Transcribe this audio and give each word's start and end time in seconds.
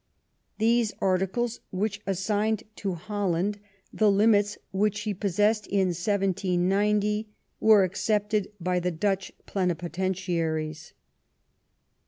These 0.57 0.93
articles, 0.99 1.59
which 1.69 2.01
assigned 2.07 2.63
to 2.77 2.95
Holland 2.95 3.59
the 3.93 4.09
limits 4.09 4.57
which 4.71 4.97
she 4.97 5.13
possessed 5.13 5.67
in 5.67 5.89
1790, 5.89 7.29
were 7.59 7.83
accepted 7.83 8.51
by 8.59 8.79
the 8.79 8.89
Dutch 8.89 9.31
Plenipotentiaries. 9.45 10.93